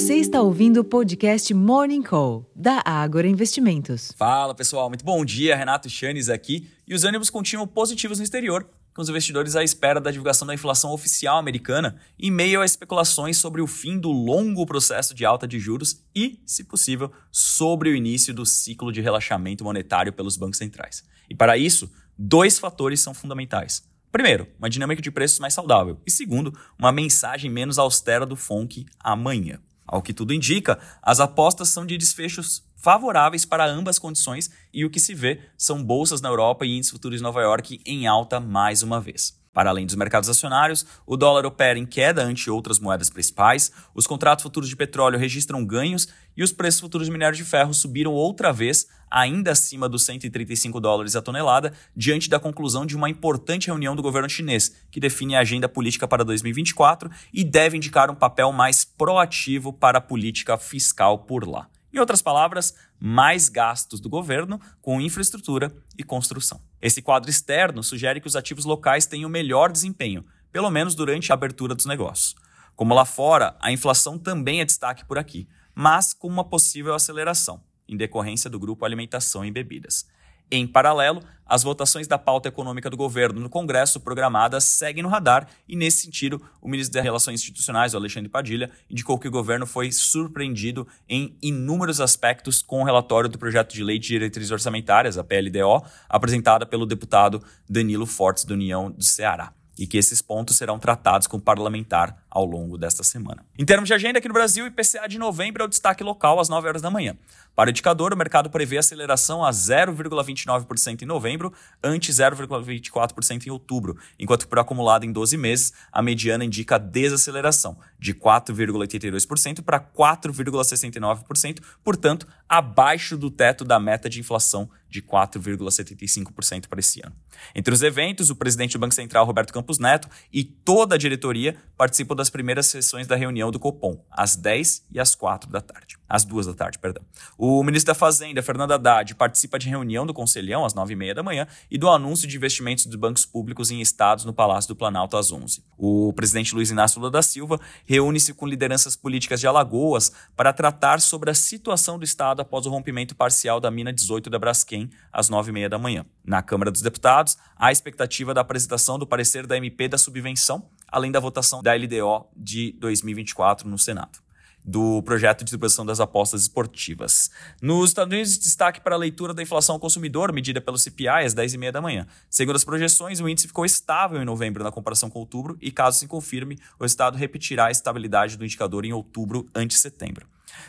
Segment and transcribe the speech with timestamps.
[0.00, 4.10] Você está ouvindo o podcast Morning Call, da Ágora Investimentos.
[4.16, 5.54] Fala pessoal, muito bom dia.
[5.54, 6.70] Renato Chanes aqui.
[6.88, 10.54] E os ânimos continuam positivos no exterior, com os investidores à espera da divulgação da
[10.54, 15.46] inflação oficial americana, em meio a especulações sobre o fim do longo processo de alta
[15.46, 20.56] de juros e, se possível, sobre o início do ciclo de relaxamento monetário pelos bancos
[20.56, 21.04] centrais.
[21.28, 23.82] E para isso, dois fatores são fundamentais.
[24.10, 26.00] Primeiro, uma dinâmica de preços mais saudável.
[26.06, 29.60] E segundo, uma mensagem menos austera do FONC amanhã.
[29.90, 34.90] Ao que tudo indica, as apostas são de desfechos favoráveis para ambas condições e o
[34.90, 38.38] que se vê são bolsas na Europa e índices futuros em Nova York em alta
[38.38, 39.39] mais uma vez.
[39.52, 44.06] Para além dos mercados acionários, o dólar opera em queda ante outras moedas principais, os
[44.06, 48.12] contratos futuros de petróleo registram ganhos e os preços futuros de minério de ferro subiram
[48.12, 53.66] outra vez, ainda acima dos 135 dólares a tonelada, diante da conclusão de uma importante
[53.66, 58.14] reunião do governo chinês, que define a agenda política para 2024 e deve indicar um
[58.14, 61.68] papel mais proativo para a política fiscal por lá.
[61.92, 66.60] Em outras palavras, mais gastos do governo com infraestrutura e construção.
[66.80, 71.34] Esse quadro externo sugere que os ativos locais tenham melhor desempenho, pelo menos durante a
[71.34, 72.34] abertura dos negócios.
[72.76, 77.62] Como lá fora, a inflação também é destaque por aqui, mas com uma possível aceleração,
[77.88, 80.06] em decorrência do grupo Alimentação e Bebidas.
[80.50, 85.48] Em paralelo, as votações da pauta econômica do governo no Congresso programadas seguem no radar
[85.68, 89.90] e, nesse sentido, o ministro das Relações Institucionais, Alexandre Padilha, indicou que o governo foi
[89.90, 95.24] surpreendido em inúmeros aspectos com o relatório do projeto de lei de diretrizes orçamentárias, a
[95.24, 100.78] PLDO, apresentada pelo deputado Danilo Fortes, da União do Ceará e que esses pontos serão
[100.78, 103.44] tratados com o parlamentar ao longo desta semana.
[103.58, 106.48] Em termos de agenda aqui no Brasil, IPCA de novembro é o destaque local às
[106.48, 107.16] 9 horas da manhã.
[107.54, 113.98] Para o indicador, o mercado prevê aceleração a 0,29% em novembro, ante 0,24% em outubro,
[114.18, 122.26] enquanto por acumulado em 12 meses, a mediana indica desaceleração de 4,82% para 4,69%, portanto,
[122.48, 127.14] abaixo do teto da meta de inflação de 4,75% para esse ano.
[127.54, 131.56] Entre os eventos, o presidente do Banco Central, Roberto Campos Neto, e toda a diretoria
[131.76, 135.96] participam das primeiras sessões da reunião do Copom, às 10 e às 4 da tarde.
[136.08, 137.04] Às 2 da tarde, perdão.
[137.38, 141.14] O ministro da Fazenda, Fernando Haddad, participa de reunião do Conselhão às 9 e meia
[141.14, 144.76] da manhã e do anúncio de investimentos dos bancos públicos em estados no Palácio do
[144.76, 145.64] Planalto às 11.
[145.78, 151.00] O presidente Luiz Inácio Lula da Silva reúne-se com lideranças políticas de Alagoas para tratar
[151.00, 155.28] sobre a situação do estado após o rompimento parcial da mina 18 da Braskem às
[155.28, 156.04] nove e meia da manhã.
[156.24, 161.10] Na Câmara dos Deputados, há expectativa da apresentação do parecer da MP da subvenção, além
[161.10, 164.18] da votação da LDO de 2024 no Senado
[164.64, 167.30] do projeto de distribuição das apostas esportivas.
[167.60, 171.34] Nos Estados Unidos, destaque para a leitura da inflação ao consumidor, medida pelo CPI às
[171.34, 172.06] 10h30 da manhã.
[172.28, 175.98] Segundo as projeções, o índice ficou estável em novembro na comparação com outubro e, caso
[175.98, 180.26] se confirme, o Estado repetirá a estabilidade do indicador em outubro ante setembro.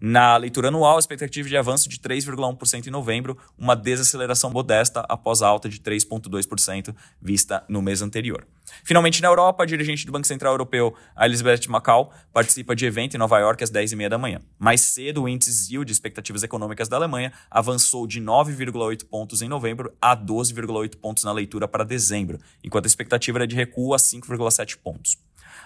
[0.00, 5.42] Na leitura anual, a expectativa de avanço de 3,1% em novembro, uma desaceleração modesta após
[5.42, 8.46] a alta de 3,2% vista no mês anterior.
[8.84, 13.14] Finalmente, na Europa, a dirigente do Banco Central Europeu, a Elizabeth Macau, participa de evento
[13.14, 14.40] em Nova York às 10h30 da manhã.
[14.58, 19.48] Mais cedo, o índice ZIL de expectativas econômicas da Alemanha avançou de 9,8 pontos em
[19.48, 23.98] novembro a 12,8 pontos na leitura para dezembro, enquanto a expectativa era de recuo a
[23.98, 25.16] 5,7 pontos.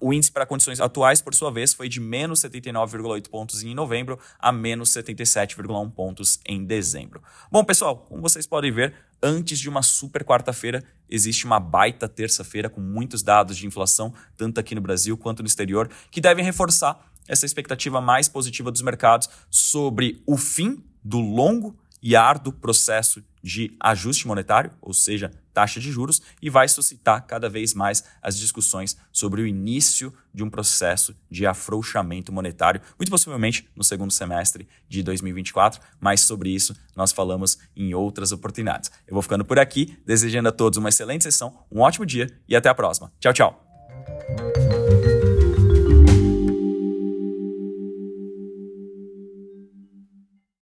[0.00, 4.18] O índice para condições atuais, por sua vez, foi de menos 79,8 pontos em novembro
[4.38, 7.22] a menos 77,1 pontos em dezembro.
[7.50, 12.68] Bom, pessoal, como vocês podem ver, antes de uma super quarta-feira, existe uma baita terça-feira
[12.68, 17.10] com muitos dados de inflação, tanto aqui no Brasil quanto no exterior, que devem reforçar
[17.26, 23.76] essa expectativa mais positiva dos mercados sobre o fim do longo e árduo processo de
[23.80, 28.96] ajuste monetário, ou seja, taxa de juros, e vai suscitar cada vez mais as discussões
[29.10, 35.02] sobre o início de um processo de afrouxamento monetário, muito possivelmente no segundo semestre de
[35.02, 38.88] 2024, mas sobre isso nós falamos em outras oportunidades.
[39.04, 42.54] Eu vou ficando por aqui, desejando a todos uma excelente sessão, um ótimo dia e
[42.54, 43.10] até a próxima.
[43.18, 43.67] Tchau, tchau!